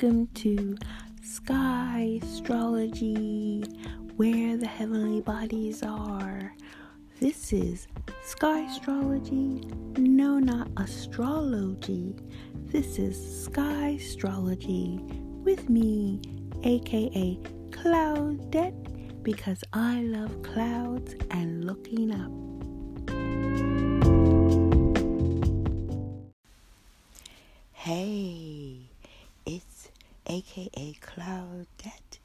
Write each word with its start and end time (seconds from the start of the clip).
Welcome 0.00 0.28
to 0.34 0.76
Sky 1.24 2.20
Astrology, 2.22 3.64
where 4.14 4.56
the 4.56 4.66
heavenly 4.66 5.22
bodies 5.22 5.82
are. 5.82 6.54
This 7.18 7.52
is 7.52 7.88
Sky 8.22 8.60
Astrology, 8.60 9.66
no, 9.96 10.38
not 10.38 10.68
astrology. 10.76 12.14
This 12.66 13.00
is 13.00 13.44
Sky 13.46 13.96
Astrology 13.98 15.00
with 15.42 15.68
me, 15.68 16.20
aka 16.62 17.36
Cloudette, 17.70 19.24
because 19.24 19.64
I 19.72 20.02
love 20.02 20.42
clouds 20.44 21.16
and 21.32 21.64
looking 21.64 22.12
up. 22.14 22.47
Aka 30.38 30.96
Cloudette 31.00 32.20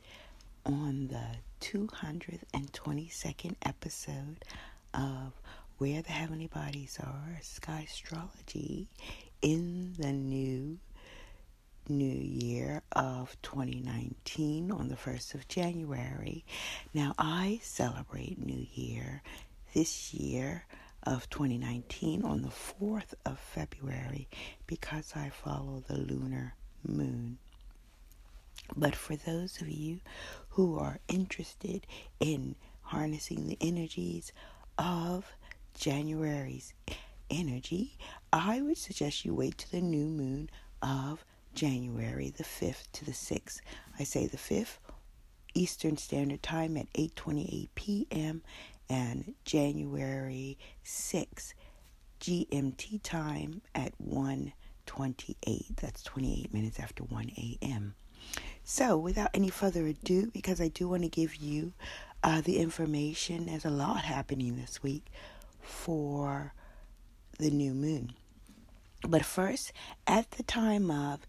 on 0.68 1.08
the 1.08 1.38
222nd 1.62 3.56
episode 3.64 4.46
of 4.94 5.34
Where 5.80 6.04
the 6.04 6.12
Heavenly 6.12 6.46
Bodies 6.46 7.00
Are 7.04 7.40
Sky 7.42 7.88
Astrology 7.90 8.88
in 9.42 9.96
the 9.98 10.12
new 10.12 10.78
new 11.90 12.06
year 12.06 12.84
of 12.92 13.36
2019 13.42 14.70
on 14.70 14.90
the 14.90 14.96
1st 14.96 15.34
of 15.34 15.48
January. 15.48 16.46
Now 16.94 17.16
I 17.18 17.62
celebrate 17.64 18.38
New 18.38 18.68
Year 18.76 19.24
this 19.74 20.14
year 20.14 20.68
of 21.02 21.28
2019 21.32 22.22
on 22.24 22.44
the 22.44 22.50
4th 22.50 23.16
of 23.26 23.40
February 23.40 24.28
because 24.68 25.14
I 25.16 25.30
follow 25.30 25.84
the 25.88 25.98
lunar 25.98 26.54
moon. 26.88 27.40
But 28.76 28.96
for 28.96 29.16
those 29.16 29.62
of 29.62 29.70
you 29.70 30.00
who 30.50 30.78
are 30.80 31.00
interested 31.08 31.86
in 32.20 32.56
harnessing 32.82 33.48
the 33.48 33.58
energies 33.62 34.32
of 34.78 35.26
January's 35.76 36.74
energy, 37.30 37.98
I 38.32 38.62
would 38.62 38.78
suggest 38.78 39.26
you 39.26 39.34
wait 39.34 39.58
to 39.60 39.72
the 39.72 39.82
new 39.82 40.06
moon 40.06 40.50
of 40.82 41.26
January 41.54 42.30
the 42.30 42.44
5th 42.44 42.92
to 42.94 43.06
the 43.06 43.12
6th. 43.12 43.60
I 44.00 44.04
say 44.04 44.28
the 44.28 44.38
5th 44.38 44.78
Eastern 45.54 45.98
Standard 45.98 46.42
Time 46.42 46.78
at 46.78 46.92
8:28 46.94 47.70
p.m 47.76 48.42
and 48.90 49.34
January 49.46 50.58
6th, 50.86 51.54
GMT 52.20 53.02
time 53.02 53.62
at 53.74 53.94
1:28. 54.00 55.76
That's 55.78 56.04
28 56.04 56.54
minutes 56.54 56.80
after 56.80 57.04
1 57.04 57.32
a.m. 57.38 57.96
So, 58.64 58.98
without 58.98 59.30
any 59.34 59.50
further 59.50 59.86
ado, 59.86 60.32
because 60.32 60.62
I 60.62 60.70
do 60.70 60.88
want 60.88 61.04
to 61.04 61.10
give 61.10 61.36
you 61.36 61.74
uh, 62.24 62.42
the 62.42 62.58
information, 62.60 63.48
there's 63.48 63.66
a 63.66 63.70
lot 63.70 64.06
happening 64.06 64.56
this 64.56 64.82
week 64.82 65.06
for 65.62 66.54
the 67.40 67.50
new 67.50 67.74
moon. 67.74 68.14
But 69.08 69.26
first, 69.26 69.74
at 70.08 70.32
the 70.32 70.44
time 70.44 70.90
of 70.90 71.28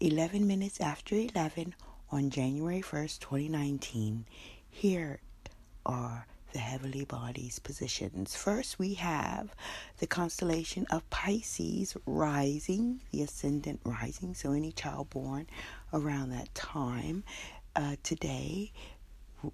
11 0.00 0.46
minutes 0.46 0.80
after 0.80 1.14
11 1.14 1.74
on 2.10 2.30
January 2.30 2.80
1st, 2.80 3.20
2019, 3.20 4.24
here 4.70 5.20
are 5.84 6.26
the 6.52 6.58
heavenly 6.58 7.04
bodies 7.04 7.58
positions. 7.58 8.36
First, 8.36 8.78
we 8.78 8.94
have 8.94 9.54
the 9.98 10.06
constellation 10.06 10.86
of 10.90 11.08
Pisces 11.10 11.96
rising, 12.06 13.00
the 13.12 13.22
ascendant 13.22 13.80
rising. 13.84 14.34
So, 14.34 14.52
any 14.52 14.72
child 14.72 15.10
born 15.10 15.46
around 15.92 16.30
that 16.30 16.54
time 16.54 17.24
uh, 17.76 17.96
today 18.02 18.72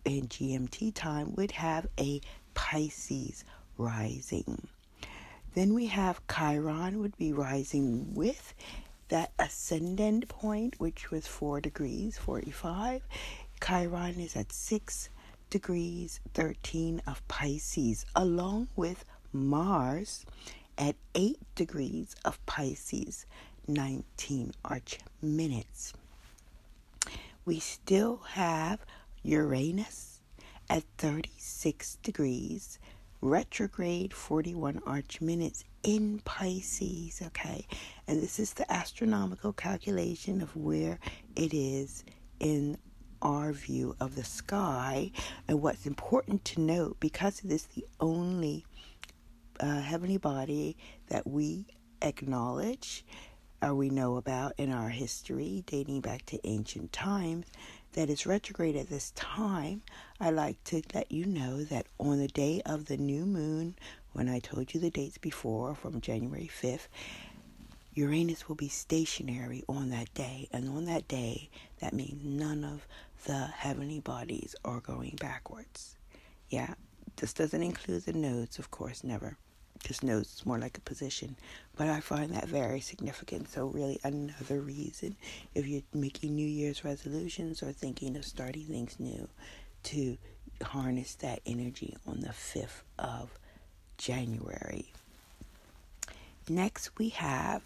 in 0.05 0.29
GMT 0.29 0.95
time 0.95 1.35
would 1.37 1.53
have 1.53 1.87
a 1.99 2.21
Pisces 2.55 3.45
rising. 3.79 4.69
Then 5.55 5.75
we 5.75 5.87
have 5.87 6.21
Chiron 6.29 6.99
would 7.01 7.17
be 7.17 7.33
rising 7.33 8.15
with 8.15 8.55
that 9.09 9.33
ascendant 9.39 10.29
point, 10.29 10.75
which 10.79 11.11
was 11.11 11.27
4 11.27 11.61
degrees 11.61 12.19
45. 12.19 13.03
Chiron 13.65 14.21
is 14.21 14.37
at 14.37 14.53
6 14.53 15.09
degrees 15.57 16.21
13 16.35 17.01
of 17.07 17.27
Pisces, 17.29 18.05
along 18.15 18.69
with 18.77 19.07
Mars 19.33 20.27
at 20.77 20.97
8 21.15 21.39
degrees 21.55 22.15
of 22.27 22.45
Pisces, 22.45 23.25
19 23.67 24.53
arch 24.67 24.99
minutes. 25.23 25.95
We 27.47 27.59
still 27.59 28.19
have 28.33 28.81
Uranus 29.23 30.21
at 30.69 30.85
36 30.99 31.97
degrees, 32.03 32.79
retrograde 33.23 34.13
41 34.13 34.83
arch 34.87 35.23
minutes 35.23 35.65
in 35.83 36.21
Pisces, 36.27 37.23
okay? 37.29 37.67
And 38.07 38.21
this 38.23 38.39
is 38.39 38.53
the 38.53 38.71
astronomical 38.71 39.55
calculation 39.55 40.43
of 40.43 40.55
where 40.55 40.99
it 41.35 41.55
is 41.55 42.05
in 42.41 42.77
our 43.23 43.53
view 43.53 43.97
of 44.01 44.15
the 44.15 44.25
sky. 44.25 45.11
And 45.49 45.63
what's 45.63 45.87
important 45.87 46.45
to 46.47 46.61
note, 46.61 46.99
because 47.01 47.43
it 47.45 47.51
is 47.51 47.67
the 47.67 47.85
only 48.01 48.65
uh, 49.61 49.81
heavenly 49.81 50.19
body 50.19 50.77
that 51.09 51.27
we 51.27 51.67
acknowledge 52.03 53.05
or 53.63 53.75
we 53.75 53.89
know 53.89 54.17
about 54.17 54.53
in 54.59 54.71
our 54.71 54.91
history, 54.91 55.65
dating 55.67 56.01
back 56.01 56.27
to 56.27 56.47
ancient 56.47 56.93
times, 56.93 57.47
that 57.95 58.11
is 58.11 58.27
retrograde 58.27 58.77
at 58.77 58.91
this 58.91 59.11
time, 59.13 59.83
I 60.21 60.31
like 60.31 60.63
to 60.65 60.83
let 60.95 61.11
you 61.11 61.25
know 61.25 61.65
that 61.65 61.87
on 61.99 62.19
the 62.19 62.29
day 62.29 62.61
of 62.67 62.87
the 62.87 62.99
new 62.99 63.25
moon, 63.25 63.75
when 64.13 64.29
I 64.29 64.39
told 64.39 64.75
you 64.75 64.81
the 64.81 64.91
dates 64.91 65.19
before 65.19 65.75
from 65.75 66.03
January 66.03 66.51
5th, 66.63 66.89
Uranus 67.95 68.47
will 68.49 68.57
be 68.57 68.69
stationary 68.69 69.65
on 69.69 69.89
that 69.89 70.13
day. 70.13 70.49
And 70.53 70.69
on 70.69 70.85
that 70.85 71.09
day, 71.09 71.49
that 71.81 71.93
means 71.93 72.25
none 72.25 72.65
of 72.65 72.87
the 73.27 73.47
heavenly 73.47 74.01
bodies 74.01 74.55
are 74.65 74.81
going 74.81 75.17
backwards. 75.21 75.97
Yeah, 76.49 76.75
this 77.17 77.33
doesn't 77.33 77.63
include 77.63 78.05
the 78.05 78.13
nodes, 78.13 78.59
of 78.59 78.71
course, 78.71 79.03
never. 79.05 79.37
Because 79.79 80.03
nodes 80.03 80.35
is 80.35 80.47
more 80.47 80.59
like 80.59 80.79
a 80.79 80.81
position. 80.81 81.37
But 81.77 81.89
I 81.89 82.01
find 82.01 82.33
that 82.35 82.49
very 82.49 82.81
significant. 82.81 83.51
So, 83.51 83.67
really, 83.67 84.01
another 84.03 84.61
reason 84.61 85.17
if 85.55 85.67
you're 85.67 85.83
making 85.93 86.35
New 86.35 86.47
Year's 86.47 86.85
resolutions 86.85 87.63
or 87.63 87.73
thinking 87.73 88.17
of 88.17 88.25
starting 88.25 88.65
things 88.65 88.97
new 88.99 89.29
to 89.85 90.17
harness 90.63 91.15
that 91.17 91.41
energy 91.47 91.97
on 92.07 92.21
the 92.21 92.29
5th 92.29 92.83
of 92.99 93.39
January. 93.99 94.93
Next, 96.49 96.91
we 96.99 97.11
have 97.11 97.63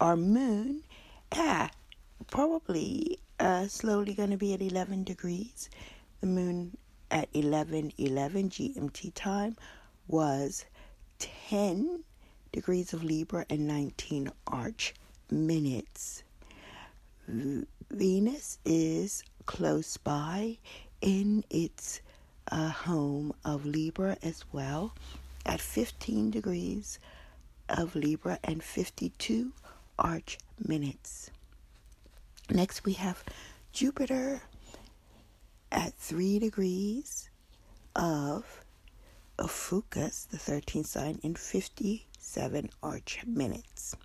our 0.00 0.16
moon. 0.16 0.82
Ah, 1.32 1.70
probably 2.30 3.18
uh, 3.40 3.66
slowly 3.66 4.14
going 4.14 4.30
to 4.30 4.36
be 4.36 4.54
at 4.54 4.62
11 4.62 5.04
degrees. 5.04 5.68
The 6.20 6.26
moon 6.26 6.76
at 7.10 7.28
11 7.34 7.92
11 7.98 8.50
GMT 8.50 9.12
time 9.14 9.56
was 10.08 10.64
10 11.18 12.04
degrees 12.52 12.92
of 12.92 13.04
Libra 13.04 13.44
and 13.50 13.66
19 13.66 14.30
arch 14.46 14.94
minutes. 15.30 16.22
Venus 17.90 18.58
is 18.64 19.24
close 19.46 19.96
by 19.96 20.58
in 21.00 21.44
its 21.50 22.00
uh, 22.50 22.68
home 22.68 23.32
of 23.44 23.64
Libra 23.66 24.16
as 24.22 24.44
well 24.52 24.94
at 25.46 25.60
15 25.60 26.30
degrees 26.30 26.98
of 27.68 27.94
Libra 27.94 28.38
and 28.44 28.62
52 28.62 29.52
arch 29.98 30.38
minutes. 30.66 31.30
Next, 32.50 32.84
we 32.84 32.92
have 32.94 33.24
Jupiter 33.72 34.42
at 35.72 35.94
3 35.94 36.38
degrees 36.38 37.30
of 37.96 38.60
Ophiuchus, 39.38 40.26
the 40.26 40.36
13th 40.36 40.86
sign, 40.86 41.18
in 41.22 41.34
57 41.36 42.70
arch 42.82 43.20
minutes. 43.26 43.96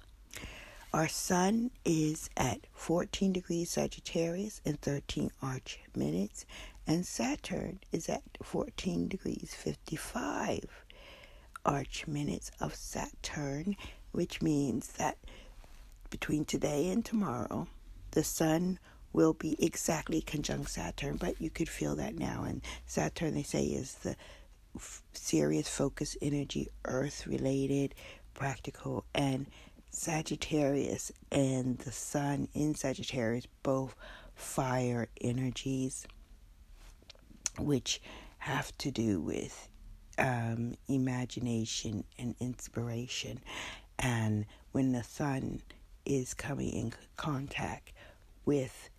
Our 0.94 1.10
Sun 1.10 1.72
is 1.84 2.30
at 2.38 2.66
14 2.74 3.34
degrees 3.34 3.72
Sagittarius 3.72 4.62
and 4.66 4.80
13 4.82 5.32
arch 5.42 5.80
minutes, 5.94 6.46
and 6.88 7.06
Saturn 7.06 7.80
is 7.92 8.08
at 8.08 8.24
14 8.42 9.10
degrees 9.10 9.54
55 9.54 10.64
arch 11.66 12.08
minutes 12.08 12.52
of 12.62 12.74
Saturn, 12.74 13.76
which 14.14 14.42
means 14.42 14.88
that 14.94 15.18
between 16.10 16.46
today 16.46 16.90
and 16.90 17.04
tomorrow, 17.04 17.68
the 18.12 18.24
sun 18.24 18.80
will 19.12 19.34
be 19.34 19.56
exactly 19.64 20.22
conjunct 20.22 20.70
Saturn, 20.70 21.18
but 21.18 21.42
you 21.42 21.50
could 21.50 21.70
feel 21.70 21.96
that 21.96 22.16
now. 22.16 22.44
And 22.44 22.62
Saturn, 22.86 23.34
they 23.34 23.44
say, 23.44 23.64
is 23.64 23.96
the 23.96 24.16
f- 24.76 25.02
serious 25.14 25.68
focus 25.68 26.16
energy, 26.22 26.68
earth 26.86 27.26
related, 27.26 27.96
practical, 28.34 29.06
and 29.16 29.48
Sagittarius 29.90 31.12
and 31.32 31.78
the 31.80 31.92
sun 31.92 32.48
in 32.54 32.76
Sagittarius, 32.76 33.48
both 33.64 33.96
fire 34.36 35.08
energies, 35.20 36.06
which 37.58 38.02
have 38.38 38.76
to 38.78 38.92
do 38.92 39.20
with 39.20 39.68
um, 40.18 40.76
imagination 40.88 42.04
and 42.18 42.36
inspiration. 42.40 43.40
And 43.98 44.46
when 44.72 44.92
the 44.92 45.04
sun 45.04 45.62
is 46.06 46.34
coming 46.34 46.70
in 46.70 46.94
contact 47.18 47.92
with 48.50 48.90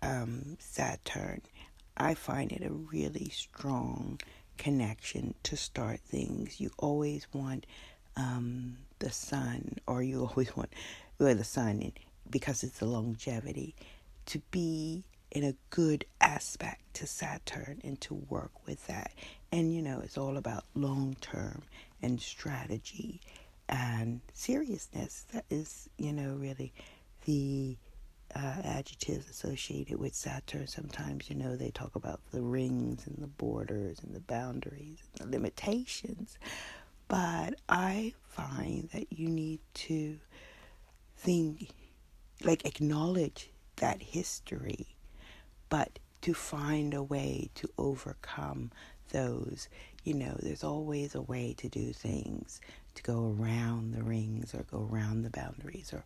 um, 0.00 0.56
Saturn, 0.60 1.42
I 1.96 2.14
find 2.14 2.52
it 2.52 2.62
a 2.62 2.72
really 2.72 3.30
strong 3.30 4.20
connection 4.58 5.34
to 5.42 5.56
start 5.56 5.98
things. 5.98 6.60
You 6.60 6.70
always 6.78 7.26
want 7.32 7.66
um, 8.16 8.76
the 9.00 9.10
sun, 9.10 9.78
or 9.88 10.04
you 10.04 10.20
always 10.30 10.56
want 10.56 10.72
well, 11.18 11.34
the 11.34 11.42
sun 11.42 11.94
because 12.30 12.62
it's 12.62 12.78
the 12.78 12.86
longevity 12.86 13.74
to 14.26 14.38
be 14.52 15.02
in 15.32 15.42
a 15.42 15.56
good 15.70 16.04
aspect 16.20 16.94
to 16.94 17.08
Saturn 17.08 17.80
and 17.82 18.00
to 18.02 18.14
work 18.14 18.68
with 18.68 18.86
that. 18.86 19.10
And 19.50 19.74
you 19.74 19.82
know, 19.82 20.00
it's 20.04 20.16
all 20.16 20.36
about 20.36 20.62
long 20.76 21.16
term 21.20 21.62
and 22.00 22.20
strategy 22.20 23.20
and 23.68 24.20
seriousness. 24.32 25.26
That 25.32 25.44
is, 25.50 25.88
you 25.98 26.12
know, 26.12 26.36
really 26.38 26.72
the 27.24 27.76
uh, 28.36 28.60
adjectives 28.64 29.30
associated 29.30 29.98
with 29.98 30.14
Saturn. 30.14 30.66
Sometimes, 30.66 31.30
you 31.30 31.36
know, 31.36 31.56
they 31.56 31.70
talk 31.70 31.94
about 31.96 32.20
the 32.32 32.42
rings 32.42 33.06
and 33.06 33.16
the 33.18 33.26
borders 33.26 33.98
and 34.02 34.14
the 34.14 34.20
boundaries 34.20 34.98
and 35.18 35.28
the 35.28 35.36
limitations. 35.38 36.38
But 37.08 37.54
I 37.68 38.14
find 38.28 38.90
that 38.90 39.12
you 39.12 39.28
need 39.28 39.60
to 39.74 40.18
think, 41.16 41.70
like, 42.44 42.66
acknowledge 42.66 43.50
that 43.76 44.02
history, 44.02 44.88
but 45.68 45.98
to 46.22 46.34
find 46.34 46.92
a 46.92 47.02
way 47.02 47.50
to 47.54 47.70
overcome 47.78 48.70
those. 49.10 49.68
You 50.04 50.14
know, 50.14 50.36
there's 50.40 50.64
always 50.64 51.14
a 51.14 51.22
way 51.22 51.54
to 51.58 51.68
do 51.68 51.92
things, 51.92 52.60
to 52.96 53.02
go 53.02 53.34
around 53.38 53.94
the 53.94 54.02
rings 54.02 54.54
or 54.54 54.64
go 54.70 54.88
around 54.90 55.22
the 55.22 55.30
boundaries 55.30 55.92
or, 55.92 56.04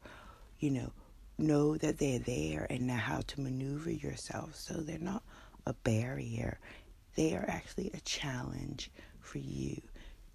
you 0.59 0.71
know, 0.71 0.93
know 1.41 1.77
that 1.77 1.99
they're 1.99 2.19
there 2.19 2.67
and 2.71 2.87
know 2.87 2.95
how 2.95 3.21
to 3.27 3.41
maneuver 3.41 3.91
yourself 3.91 4.55
so 4.55 4.75
they're 4.75 4.99
not 4.99 5.23
a 5.67 5.73
barrier. 5.73 6.59
They 7.17 7.35
are 7.35 7.45
actually 7.49 7.91
a 7.95 8.01
challenge 8.01 8.91
for 9.21 9.39
you 9.39 9.81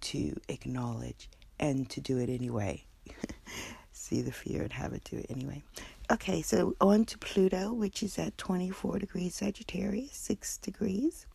to 0.02 0.36
acknowledge 0.48 1.28
and 1.58 1.88
to 1.90 2.00
do 2.00 2.18
it 2.18 2.28
anyway. 2.28 2.84
See 3.92 4.20
the 4.20 4.32
fear 4.32 4.62
and 4.62 4.72
have 4.72 4.92
it 4.92 5.04
do 5.04 5.16
it 5.16 5.26
anyway. 5.30 5.62
Okay, 6.10 6.42
so 6.42 6.76
on 6.80 7.04
to 7.06 7.18
Pluto, 7.18 7.72
which 7.72 8.02
is 8.02 8.18
at 8.18 8.38
24 8.38 8.98
degrees 9.00 9.34
Sagittarius, 9.34 10.12
6 10.12 10.58
degrees, 10.58 11.26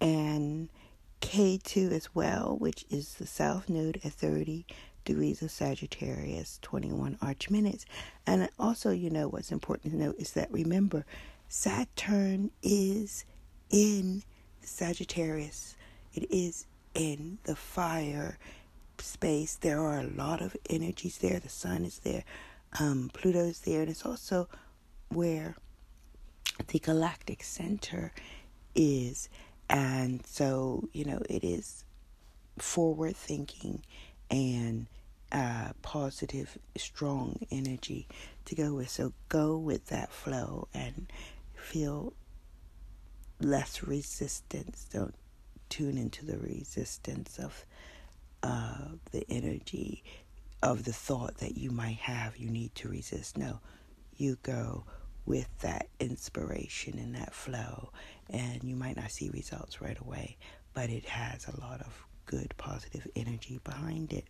and 0.00 0.68
Ketu 1.20 1.90
as 1.90 2.14
well, 2.14 2.56
which 2.58 2.84
is 2.90 3.14
the 3.14 3.26
south 3.26 3.68
node 3.68 4.00
at 4.04 4.12
30 4.12 4.66
degrees 5.06 5.40
of 5.40 5.50
Sagittarius, 5.50 6.58
21 6.60 7.16
arch 7.22 7.48
minutes. 7.48 7.86
And 8.26 8.48
also, 8.58 8.90
you 8.90 9.08
know, 9.08 9.28
what's 9.28 9.52
important 9.52 9.92
to 9.92 9.98
note 9.98 10.16
is 10.18 10.32
that 10.32 10.52
remember, 10.52 11.06
Saturn 11.48 12.50
is 12.62 13.24
in 13.70 14.22
Sagittarius, 14.60 15.76
it 16.12 16.30
is 16.30 16.66
in 16.94 17.38
the 17.44 17.56
fire 17.56 18.38
space. 18.98 19.54
There 19.54 19.80
are 19.80 20.00
a 20.00 20.06
lot 20.06 20.42
of 20.42 20.56
energies 20.68 21.18
there. 21.18 21.38
The 21.38 21.48
sun 21.48 21.84
is 21.84 22.00
there, 22.00 22.24
um, 22.78 23.10
Pluto's 23.14 23.60
there, 23.60 23.80
and 23.80 23.90
it's 23.90 24.04
also 24.04 24.48
where 25.08 25.56
the 26.66 26.78
galactic 26.78 27.42
center 27.42 28.12
is. 28.74 29.28
And 29.68 30.26
so, 30.26 30.88
you 30.92 31.04
know, 31.04 31.22
it 31.28 31.44
is 31.44 31.84
forward 32.58 33.16
thinking 33.16 33.82
and 34.30 34.86
uh, 35.32 35.70
positive, 35.82 36.58
strong 36.76 37.38
energy 37.50 38.06
to 38.44 38.54
go 38.54 38.74
with. 38.74 38.88
So 38.88 39.12
go 39.28 39.56
with 39.56 39.86
that 39.86 40.12
flow 40.12 40.68
and 40.72 41.10
feel 41.54 42.12
less 43.40 43.82
resistance. 43.82 44.86
Don't 44.92 45.14
tune 45.68 45.98
into 45.98 46.24
the 46.24 46.38
resistance 46.38 47.38
of 47.38 47.64
uh, 48.42 48.88
the 49.12 49.24
energy 49.28 50.04
of 50.62 50.84
the 50.84 50.92
thought 50.92 51.38
that 51.38 51.56
you 51.56 51.70
might 51.70 51.98
have 51.98 52.36
you 52.36 52.50
need 52.50 52.74
to 52.76 52.88
resist. 52.88 53.36
No, 53.36 53.60
you 54.16 54.38
go 54.42 54.84
with 55.26 55.48
that 55.60 55.88
inspiration 55.98 56.98
and 56.98 57.14
that 57.16 57.34
flow, 57.34 57.90
and 58.30 58.62
you 58.62 58.76
might 58.76 58.96
not 58.96 59.10
see 59.10 59.28
results 59.30 59.80
right 59.80 59.98
away, 59.98 60.36
but 60.72 60.88
it 60.88 61.04
has 61.06 61.46
a 61.46 61.60
lot 61.60 61.80
of 61.80 62.05
good 62.26 62.54
positive 62.56 63.06
energy 63.16 63.60
behind 63.64 64.12
it. 64.12 64.26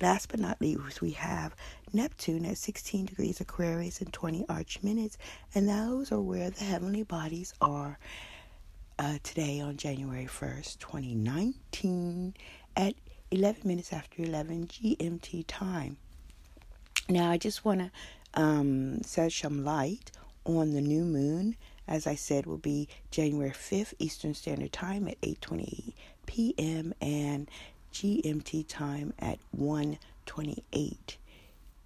Last 0.00 0.28
but 0.28 0.40
not 0.40 0.60
least, 0.60 1.00
we 1.00 1.12
have 1.12 1.54
Neptune 1.92 2.44
at 2.44 2.58
16 2.58 3.06
degrees 3.06 3.40
Aquarius 3.40 4.00
and 4.00 4.12
20 4.12 4.44
arch 4.48 4.82
minutes, 4.82 5.16
and 5.54 5.68
those 5.68 6.12
are 6.12 6.20
where 6.20 6.50
the 6.50 6.64
heavenly 6.64 7.02
bodies 7.02 7.54
are 7.60 7.98
uh, 8.98 9.18
today 9.22 9.60
on 9.60 9.76
January 9.76 10.26
1st, 10.26 10.78
2019, 10.78 12.34
at 12.76 12.94
11 13.30 13.62
minutes 13.64 13.92
after 13.92 14.22
11 14.22 14.68
GMT 14.68 15.44
time. 15.46 15.96
Now, 17.08 17.30
I 17.30 17.38
just 17.38 17.64
want 17.64 17.80
to 17.80 17.90
um, 18.34 19.02
shed 19.02 19.32
some 19.32 19.64
light 19.64 20.10
on 20.44 20.72
the 20.72 20.80
new 20.80 21.04
moon. 21.04 21.56
As 21.88 22.06
I 22.06 22.16
said, 22.16 22.46
will 22.46 22.58
be 22.58 22.88
January 23.10 23.50
5th 23.50 23.94
Eastern 23.98 24.34
Standard 24.34 24.72
Time 24.72 25.06
at 25.06 25.20
8:28 25.20 25.94
p.m. 26.26 26.94
and 27.00 27.48
GMT 27.92 28.66
time 28.68 29.14
at 29.18 29.38
1:28 29.56 31.16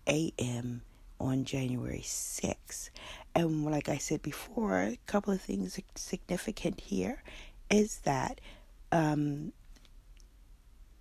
a.m. 0.08 0.82
on 1.20 1.44
January 1.44 2.02
6th. 2.04 2.90
And 3.34 3.64
like 3.64 3.88
I 3.88 3.98
said 3.98 4.22
before, 4.22 4.78
a 4.78 4.98
couple 5.06 5.32
of 5.32 5.40
things 5.40 5.78
significant 5.94 6.81
here 6.81 7.22
is 7.70 7.98
that 7.98 8.40
um, 8.90 9.52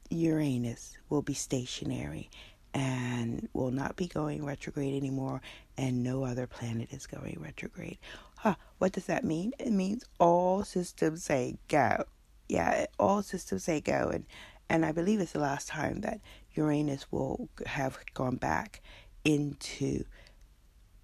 Uranus 0.09 0.97
will 1.09 1.21
be 1.21 1.33
stationary 1.33 2.30
and 2.74 3.50
will 3.53 3.71
not 3.71 3.95
be 3.95 4.07
going 4.07 4.45
retrograde 4.45 4.93
anymore, 4.93 5.41
and 5.77 6.03
no 6.03 6.24
other 6.24 6.46
planet 6.46 6.89
is 6.91 7.08
going 7.08 7.38
retrograde. 7.39 7.98
Huh, 8.38 8.55
what 8.77 8.91
does 8.91 9.08
that 9.08 9.24
mean? 9.24 9.53
It 9.58 9.72
means 9.72 10.05
all 10.19 10.63
systems 10.63 11.24
say 11.24 11.58
go. 11.67 12.05
Yeah, 12.50 12.88
all 13.00 13.22
systems 13.22 13.63
say 13.63 13.79
go, 13.79 14.10
and 14.13 14.25
and 14.70 14.86
I 14.86 14.91
believe 14.91 15.20
it's 15.20 15.32
the 15.32 15.39
last 15.39 15.68
time 15.68 16.01
that 16.01 16.20
Uranus 16.53 17.12
will 17.12 17.48
have 17.65 17.98
gone 18.13 18.36
back 18.36 18.82
into 19.24 20.03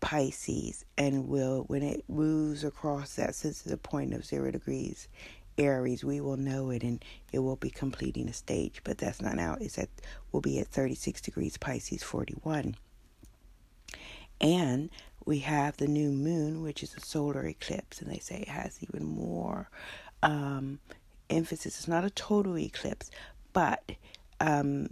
Pisces 0.02 0.86
and 0.98 1.28
will 1.28 1.64
when 1.68 1.82
it 1.82 2.04
moves 2.08 2.64
across 2.64 3.16
that 3.16 3.34
sensitive 3.34 3.82
point 3.82 4.14
of 4.14 4.25
zero 4.25 4.52
degrees 4.52 5.08
Aries, 5.58 6.04
we 6.04 6.20
will 6.20 6.38
know 6.38 6.70
it 6.70 6.84
and 6.84 7.04
it 7.32 7.40
will 7.40 7.56
be 7.56 7.70
completing 7.70 8.28
a 8.28 8.34
stage, 8.34 8.82
but 8.84 8.98
that's 8.98 9.22
not 9.22 9.36
now. 9.36 9.58
It's 9.60 9.78
at 9.78 9.90
will 10.32 10.42
be 10.42 10.60
at 10.60 10.68
36 10.68 11.22
degrees 11.22 11.58
Pisces 11.58 12.04
41. 12.04 12.75
And 14.42 14.90
we 15.25 15.40
have 15.40 15.78
the 15.78 15.88
new 15.88 16.12
moon, 16.12 16.62
which 16.62 16.84
is 16.84 16.94
a 16.96 17.00
solar 17.00 17.46
eclipse, 17.46 18.02
and 18.02 18.12
they 18.12 18.20
say 18.20 18.40
it 18.42 18.50
has 18.50 18.80
even 18.82 19.06
more 19.06 19.70
um, 20.22 20.80
emphasis. 21.29 21.77
It's 21.77 21.88
not 21.88 22.05
a 22.05 22.10
total 22.10 22.58
eclipse, 22.58 23.12
but 23.53 23.91
um, 24.39 24.88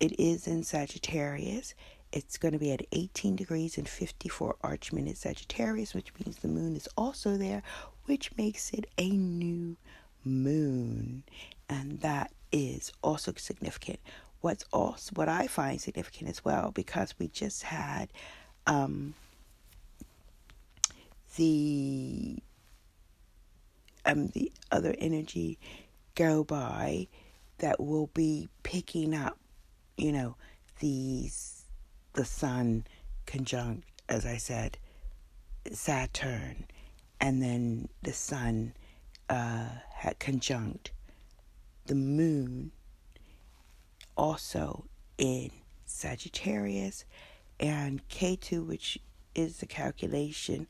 it 0.00 0.18
is 0.18 0.46
in 0.46 0.62
Sagittarius. 0.62 1.74
It's 2.12 2.38
going 2.38 2.52
to 2.52 2.58
be 2.58 2.72
at 2.72 2.86
18 2.92 3.36
degrees 3.36 3.76
and 3.76 3.88
54 3.88 4.56
arch 4.62 4.92
minutes 4.92 5.20
Sagittarius, 5.20 5.94
which 5.94 6.12
means 6.18 6.38
the 6.38 6.48
moon 6.48 6.74
is 6.76 6.88
also 6.96 7.36
there, 7.36 7.62
which 8.04 8.34
makes 8.36 8.70
it 8.70 8.86
a 8.96 9.10
new 9.10 9.76
moon, 10.24 11.24
and 11.68 12.00
that 12.00 12.32
is 12.50 12.92
also 13.02 13.32
significant. 13.36 14.00
What's 14.40 14.64
also 14.72 15.12
what 15.14 15.28
I 15.28 15.48
find 15.48 15.80
significant 15.80 16.30
as 16.30 16.44
well, 16.44 16.70
because 16.70 17.14
we 17.18 17.28
just 17.28 17.64
had 17.64 18.08
um, 18.66 19.14
the 21.36 22.38
um, 24.08 24.28
the 24.28 24.50
other 24.72 24.94
energy 24.98 25.58
go 26.14 26.42
by 26.42 27.06
that 27.58 27.78
will 27.80 28.08
be 28.08 28.48
picking 28.62 29.14
up, 29.14 29.38
you 29.96 30.12
know, 30.12 30.36
these 30.80 31.64
the 32.14 32.24
sun 32.24 32.84
conjunct, 33.26 33.86
as 34.08 34.26
I 34.26 34.38
said, 34.38 34.78
Saturn, 35.70 36.66
and 37.20 37.42
then 37.42 37.88
the 38.02 38.12
sun 38.12 38.72
uh, 39.28 39.68
had 39.92 40.18
conjunct 40.18 40.90
the 41.86 41.94
moon 41.94 42.72
also 44.16 44.86
in 45.16 45.50
Sagittarius 45.86 47.04
and 47.60 48.06
Ketu, 48.08 48.66
which 48.66 48.98
is 49.34 49.58
the 49.58 49.66
calculation, 49.66 50.66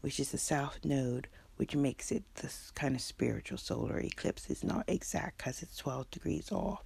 which 0.00 0.20
is 0.20 0.30
the 0.30 0.38
south 0.38 0.78
node, 0.84 1.28
which 1.62 1.76
makes 1.76 2.10
it 2.10 2.24
this 2.42 2.72
kind 2.74 2.96
of 2.96 3.00
spiritual 3.00 3.56
solar 3.56 4.00
eclipse. 4.00 4.50
It's 4.50 4.64
not 4.64 4.82
exact 4.88 5.38
because 5.38 5.62
it's 5.62 5.76
12 5.76 6.10
degrees 6.10 6.50
off, 6.50 6.82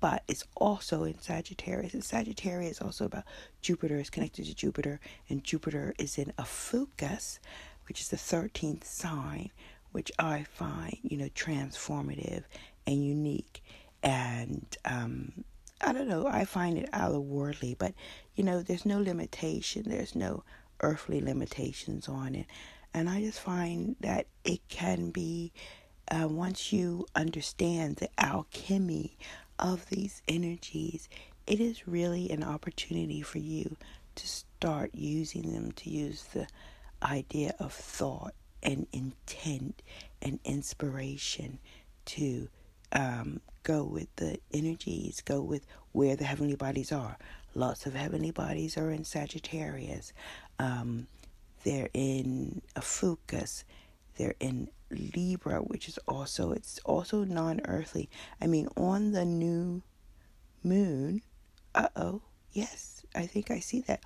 but 0.00 0.24
it's 0.26 0.42
also 0.56 1.04
in 1.04 1.20
Sagittarius. 1.20 1.94
And 1.94 2.02
Sagittarius 2.02 2.78
is 2.78 2.80
also 2.80 3.04
about 3.04 3.22
Jupiter, 3.62 4.00
is 4.00 4.10
connected 4.10 4.46
to 4.46 4.54
Jupiter, 4.56 4.98
and 5.28 5.44
Jupiter 5.44 5.94
is 5.96 6.18
in 6.18 6.32
Ophiuchus, 6.40 7.38
which 7.86 8.00
is 8.00 8.08
the 8.08 8.16
13th 8.16 8.82
sign, 8.82 9.52
which 9.92 10.10
I 10.18 10.42
find, 10.42 10.98
you 11.04 11.16
know, 11.16 11.28
transformative 11.28 12.42
and 12.88 13.06
unique. 13.06 13.62
And 14.02 14.76
um, 14.84 15.44
I 15.80 15.92
don't 15.92 16.08
know, 16.08 16.26
I 16.26 16.46
find 16.46 16.78
it 16.78 16.90
otherworldly, 16.90 17.78
but 17.78 17.94
you 18.34 18.42
know, 18.42 18.60
there's 18.60 18.84
no 18.84 18.98
limitation, 19.00 19.84
there's 19.86 20.16
no 20.16 20.42
earthly 20.80 21.20
limitations 21.20 22.08
on 22.08 22.34
it. 22.34 22.46
And 22.94 23.10
I 23.10 23.20
just 23.20 23.40
find 23.40 23.96
that 24.00 24.26
it 24.44 24.60
can 24.68 25.10
be, 25.10 25.52
uh, 26.08 26.28
once 26.28 26.72
you 26.72 27.06
understand 27.16 27.96
the 27.96 28.08
alchemy 28.18 29.18
of 29.58 29.86
these 29.90 30.22
energies, 30.28 31.08
it 31.46 31.58
is 31.60 31.88
really 31.88 32.30
an 32.30 32.44
opportunity 32.44 33.20
for 33.20 33.38
you 33.38 33.76
to 34.14 34.28
start 34.28 34.90
using 34.94 35.52
them, 35.52 35.72
to 35.72 35.90
use 35.90 36.22
the 36.32 36.46
idea 37.02 37.54
of 37.58 37.72
thought 37.72 38.34
and 38.62 38.86
intent 38.92 39.82
and 40.22 40.38
inspiration 40.44 41.58
to 42.06 42.48
um, 42.92 43.40
go 43.64 43.82
with 43.82 44.14
the 44.16 44.38
energies, 44.52 45.20
go 45.20 45.40
with 45.40 45.66
where 45.92 46.16
the 46.16 46.24
heavenly 46.24 46.54
bodies 46.54 46.92
are. 46.92 47.18
Lots 47.54 47.86
of 47.86 47.94
heavenly 47.94 48.30
bodies 48.30 48.76
are 48.76 48.90
in 48.90 49.04
Sagittarius. 49.04 50.12
Um, 50.58 51.08
they're 51.64 51.90
in 51.92 52.62
Ophiuchus. 52.76 53.64
They're 54.16 54.36
in 54.38 54.68
Libra, 54.90 55.58
which 55.58 55.88
is 55.88 55.98
also 56.06 56.52
it's 56.52 56.78
also 56.84 57.24
non-earthly. 57.24 58.08
I 58.40 58.46
mean, 58.46 58.68
on 58.76 59.12
the 59.12 59.24
new 59.24 59.82
moon. 60.62 61.22
Uh 61.74 61.88
oh. 61.96 62.22
Yes, 62.52 63.04
I 63.14 63.26
think 63.26 63.50
I 63.50 63.58
see 63.58 63.80
that. 63.80 64.04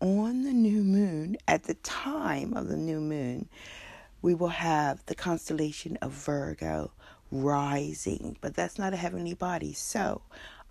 On 0.00 0.42
the 0.42 0.52
new 0.52 0.82
moon, 0.82 1.36
at 1.46 1.64
the 1.64 1.74
time 1.74 2.54
of 2.54 2.68
the 2.68 2.76
new 2.76 3.00
moon, 3.00 3.48
we 4.22 4.34
will 4.34 4.48
have 4.48 5.04
the 5.06 5.14
constellation 5.14 5.96
of 5.98 6.12
Virgo 6.12 6.92
rising, 7.30 8.36
but 8.40 8.54
that's 8.54 8.78
not 8.78 8.94
a 8.94 8.96
heavenly 8.96 9.34
body. 9.34 9.72
So 9.72 10.22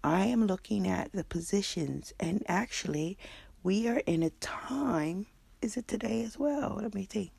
I 0.03 0.25
am 0.25 0.47
looking 0.47 0.87
at 0.87 1.11
the 1.11 1.23
positions, 1.23 2.13
and 2.19 2.43
actually, 2.47 3.17
we 3.63 3.87
are 3.87 4.01
in 4.07 4.23
a 4.23 4.31
time. 4.31 5.27
Is 5.61 5.77
it 5.77 5.87
today 5.87 6.23
as 6.23 6.39
well? 6.39 6.79
Let 6.81 6.95
me 6.95 7.07
see. 7.09 7.31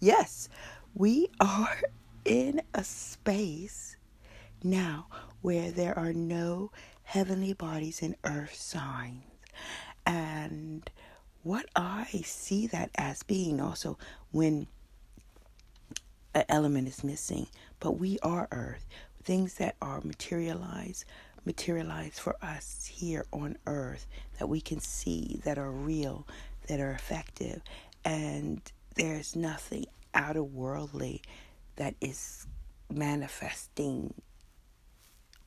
Yes, 0.00 0.48
we 0.94 1.28
are 1.40 1.80
in 2.24 2.60
a 2.74 2.82
space 2.82 3.96
now 4.62 5.06
where 5.40 5.70
there 5.70 5.96
are 5.96 6.12
no 6.12 6.72
heavenly 7.04 7.52
bodies 7.52 8.02
and 8.02 8.16
earth 8.24 8.54
signs. 8.54 9.22
And 10.04 10.90
what 11.44 11.66
I 11.76 12.06
see 12.24 12.66
that 12.68 12.90
as 12.96 13.22
being 13.22 13.60
also 13.60 13.96
when 14.32 14.66
an 16.34 16.44
element 16.48 16.88
is 16.88 17.04
missing, 17.04 17.46
but 17.78 17.92
we 17.92 18.18
are 18.20 18.48
earth. 18.50 18.86
Things 19.22 19.54
that 19.54 19.76
are 19.80 20.00
materialized 20.00 21.04
materialize 21.46 22.18
for 22.18 22.36
us 22.42 22.90
here 22.90 23.26
on 23.32 23.56
earth 23.66 24.06
that 24.38 24.48
we 24.48 24.60
can 24.60 24.80
see, 24.80 25.40
that 25.44 25.58
are 25.58 25.70
real, 25.70 26.26
that 26.68 26.80
are 26.80 26.92
effective. 26.92 27.62
And 28.04 28.60
there's 28.96 29.34
nothing 29.34 29.86
outer 30.14 30.42
worldly 30.42 31.22
that 31.76 31.94
is 32.00 32.46
manifesting 32.92 34.14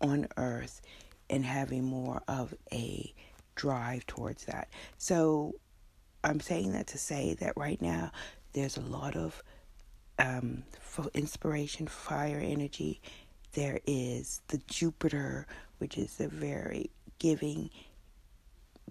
on 0.01 0.27
earth 0.37 0.81
and 1.29 1.45
having 1.45 1.83
more 1.83 2.21
of 2.27 2.53
a 2.71 3.13
drive 3.55 4.05
towards 4.05 4.45
that. 4.45 4.69
So 4.97 5.55
I'm 6.23 6.39
saying 6.39 6.73
that 6.73 6.87
to 6.87 6.97
say 6.97 7.35
that 7.39 7.53
right 7.55 7.81
now 7.81 8.11
there's 8.53 8.77
a 8.77 8.81
lot 8.81 9.15
of 9.15 9.43
um, 10.19 10.63
inspiration, 11.13 11.87
fire 11.87 12.39
energy. 12.43 13.01
There 13.53 13.79
is 13.85 14.41
the 14.47 14.59
Jupiter 14.67 15.47
which 15.79 15.97
is 15.97 16.19
a 16.19 16.27
very 16.27 16.89
giving 17.19 17.69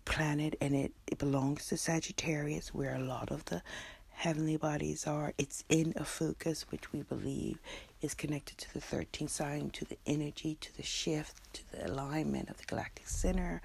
planet 0.07 0.57
and 0.61 0.75
it, 0.75 0.93
it 1.07 1.19
belongs 1.19 1.67
to 1.67 1.77
Sagittarius, 1.77 2.73
where 2.73 2.95
a 2.95 3.01
lot 3.01 3.31
of 3.31 3.45
the 3.45 3.63
heavenly 4.09 4.57
bodies 4.57 5.07
are. 5.07 5.35
It's 5.37 5.63
in 5.69 5.93
Ophiuchus, 5.97 6.71
which 6.71 6.93
we 6.93 7.03
believe 7.03 7.59
is 8.01 8.15
connected 8.15 8.57
to 8.59 8.73
the 8.73 8.81
13th 8.81 9.29
sign, 9.29 9.69
to 9.71 9.85
the 9.85 9.99
energy, 10.07 10.57
to 10.63 10.75
the 10.75 10.83
shift, 10.83 11.37
to 11.53 11.73
the 11.73 11.91
alignment 11.91 12.49
of 12.49 12.57
the 12.57 12.65
galactic 12.65 13.09
center, 13.09 13.61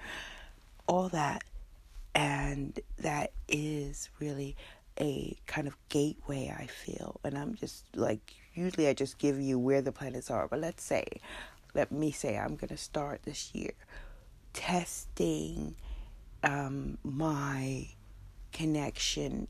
all 0.88 1.07
that. 1.10 1.45
And 2.13 2.77
that 3.00 3.31
is 3.48 4.10
really 4.19 4.57
a 5.00 5.38
kind 5.48 5.67
of 5.67 5.77
gateway, 5.88 6.53
I 6.55 6.65
feel. 6.65 7.21
And 7.24 7.38
I'm 7.38 7.55
just 7.55 7.86
like, 7.95 8.33
usually 8.53 8.89
I 8.89 8.93
just 8.93 9.17
give 9.17 9.39
you 9.39 9.57
where 9.57 9.81
the 9.81 9.93
planets 9.93 10.29
are, 10.29 10.50
but 10.50 10.60
let's 10.60 10.83
say 10.83 11.05
let 11.74 11.91
me 11.91 12.12
say 12.12 12.38
I'm 12.38 12.55
going 12.55 12.69
to 12.69 12.77
start 12.77 13.24
this 13.24 13.53
year 13.53 13.74
testing 14.53 15.75
um, 16.43 16.98
my 17.03 17.88
connection, 18.51 19.48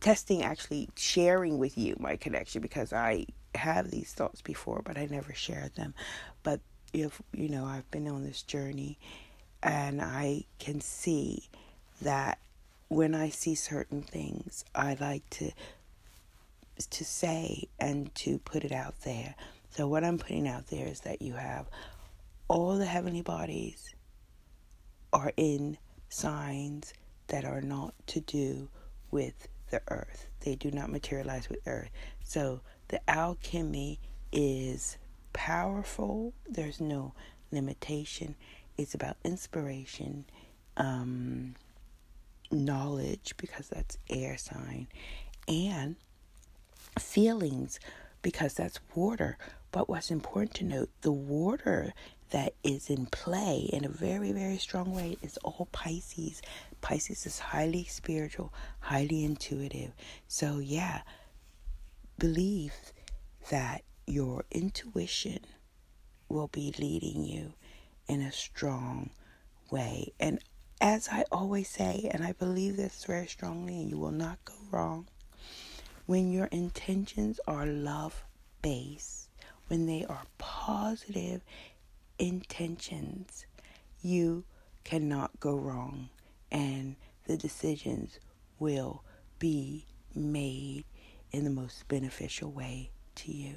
testing 0.00 0.42
actually 0.42 0.88
sharing 0.96 1.58
with 1.58 1.78
you 1.78 1.96
my 1.98 2.16
connection 2.16 2.60
because 2.62 2.92
I 2.92 3.26
have 3.54 3.90
these 3.90 4.12
thoughts 4.12 4.42
before, 4.42 4.82
but 4.84 4.98
I 4.98 5.06
never 5.06 5.32
shared 5.32 5.74
them. 5.76 5.94
But 6.42 6.60
if 6.92 7.20
you 7.32 7.48
know, 7.48 7.64
I've 7.64 7.90
been 7.90 8.08
on 8.08 8.24
this 8.24 8.42
journey 8.42 8.98
and 9.62 10.02
I 10.02 10.44
can 10.58 10.80
see 10.80 11.48
that 12.02 12.38
when 12.88 13.14
I 13.14 13.28
see 13.30 13.54
certain 13.54 14.02
things, 14.02 14.64
I 14.74 14.96
like 15.00 15.28
to 15.30 15.50
to 16.90 17.04
say 17.04 17.68
and 17.78 18.12
to 18.16 18.38
put 18.38 18.64
it 18.64 18.72
out 18.72 19.02
there 19.02 19.36
so, 19.76 19.88
what 19.88 20.04
I'm 20.04 20.18
putting 20.18 20.46
out 20.46 20.68
there 20.68 20.86
is 20.86 21.00
that 21.00 21.20
you 21.20 21.32
have 21.32 21.66
all 22.46 22.78
the 22.78 22.86
heavenly 22.86 23.22
bodies 23.22 23.92
are 25.14 25.32
in 25.36 25.78
signs 26.10 26.92
that 27.28 27.44
are 27.44 27.62
not 27.62 27.94
to 28.08 28.20
do 28.20 28.68
with 29.10 29.48
the 29.70 29.80
earth. 29.88 30.26
They 30.40 30.56
do 30.56 30.70
not 30.70 30.90
materialize 30.90 31.48
with 31.48 31.60
earth. 31.66 31.88
So, 32.22 32.60
the 32.88 33.00
alchemy 33.08 33.98
is 34.32 34.98
powerful. 35.32 36.34
There's 36.48 36.80
no 36.80 37.14
limitation. 37.50 38.34
It's 38.76 38.94
about 38.94 39.16
inspiration, 39.24 40.26
um, 40.76 41.54
knowledge, 42.50 43.34
because 43.36 43.68
that's 43.68 43.96
air 44.10 44.36
sign, 44.36 44.88
and 45.48 45.96
feelings, 46.98 47.80
because 48.22 48.54
that's 48.54 48.80
water. 48.94 49.38
But 49.70 49.88
what's 49.88 50.10
important 50.10 50.54
to 50.54 50.64
note 50.64 50.90
the 51.00 51.12
water 51.12 51.94
that 52.30 52.54
is 52.62 52.90
in 52.90 53.06
play 53.06 53.68
in 53.72 53.84
a 53.84 53.88
very, 53.88 54.32
very 54.32 54.58
strong 54.58 54.94
way 54.94 55.16
is 55.22 55.36
all 55.38 55.68
Pisces. 55.72 56.42
Pisces 56.80 57.26
is 57.26 57.38
highly 57.38 57.84
spiritual, 57.84 58.52
highly 58.80 59.24
intuitive. 59.24 59.92
So, 60.26 60.58
yeah, 60.58 61.02
believe 62.18 62.74
that 63.50 63.82
your 64.06 64.44
intuition 64.50 65.40
will 66.28 66.48
be 66.48 66.74
leading 66.78 67.24
you 67.24 67.52
in 68.08 68.20
a 68.20 68.32
strong 68.32 69.10
way. 69.70 70.12
And 70.18 70.40
as 70.80 71.08
I 71.10 71.24
always 71.30 71.68
say, 71.68 72.10
and 72.12 72.24
I 72.24 72.32
believe 72.32 72.76
this 72.76 73.04
very 73.04 73.26
strongly, 73.26 73.80
and 73.80 73.90
you 73.90 73.98
will 73.98 74.10
not 74.10 74.44
go 74.44 74.54
wrong, 74.70 75.06
when 76.06 76.32
your 76.32 76.46
intentions 76.46 77.40
are 77.46 77.64
love 77.64 78.24
based 78.60 79.24
when 79.68 79.86
they 79.86 80.04
are 80.04 80.24
positive 80.38 81.42
intentions, 82.18 83.46
you 84.02 84.44
cannot 84.84 85.38
go 85.40 85.54
wrong 85.54 86.10
and 86.50 86.96
the 87.26 87.36
decisions 87.36 88.18
will 88.58 89.02
be 89.38 89.86
made 90.14 90.84
in 91.32 91.44
the 91.44 91.50
most 91.50 91.88
beneficial 91.88 92.50
way 92.50 92.90
to 93.16 93.32
you. 93.32 93.56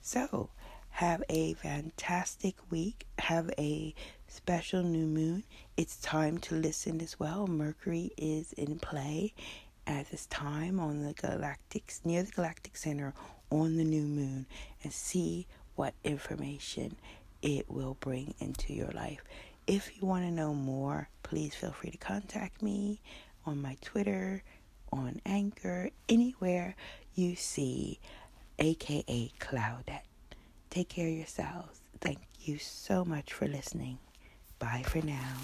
So, 0.00 0.50
have 0.90 1.22
a 1.28 1.54
fantastic 1.54 2.56
week. 2.70 3.06
Have 3.18 3.50
a 3.58 3.94
special 4.26 4.82
new 4.82 5.06
moon. 5.06 5.44
It's 5.76 5.96
time 5.96 6.38
to 6.38 6.54
listen 6.54 7.00
as 7.00 7.18
well. 7.18 7.46
Mercury 7.46 8.12
is 8.16 8.52
in 8.52 8.78
play 8.78 9.34
at 9.86 10.10
this 10.10 10.26
time 10.26 10.78
on 10.78 11.02
the 11.02 11.12
galactic 11.14 11.92
near 12.04 12.22
the 12.22 12.32
galactic 12.32 12.76
center 12.76 13.14
on 13.50 13.76
the 13.76 13.84
new 13.84 14.02
moon 14.02 14.46
and 14.82 14.92
see 14.92 15.46
what 15.74 15.94
information 16.04 16.96
it 17.42 17.70
will 17.70 17.96
bring 18.00 18.34
into 18.40 18.72
your 18.72 18.90
life. 18.90 19.22
If 19.66 19.96
you 19.96 20.06
want 20.06 20.24
to 20.24 20.30
know 20.30 20.54
more, 20.54 21.08
please 21.22 21.54
feel 21.54 21.72
free 21.72 21.90
to 21.90 21.98
contact 21.98 22.62
me 22.62 23.00
on 23.46 23.62
my 23.62 23.76
Twitter, 23.80 24.42
on 24.92 25.20
Anchor, 25.24 25.90
anywhere 26.08 26.74
you 27.14 27.36
see, 27.36 28.00
aka 28.58 29.32
Cloudette. 29.38 30.02
Take 30.70 30.88
care 30.88 31.08
of 31.08 31.14
yourselves. 31.14 31.80
Thank 32.00 32.18
you 32.40 32.58
so 32.58 33.04
much 33.04 33.32
for 33.32 33.46
listening. 33.46 33.98
Bye 34.58 34.84
for 34.86 35.04
now. 35.04 35.36